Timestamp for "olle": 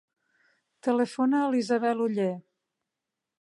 2.07-2.31